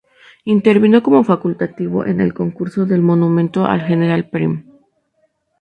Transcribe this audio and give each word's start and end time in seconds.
Intervino 0.55 1.03
como 1.03 1.23
facultativo 1.23 2.07
en 2.07 2.21
el 2.21 2.33
concurso 2.33 2.87
del 2.87 3.03
monumento 3.03 3.65
al 3.65 3.81
general 3.83 4.27
Prim. 4.31 4.63